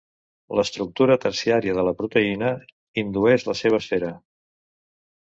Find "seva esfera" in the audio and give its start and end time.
3.61-4.11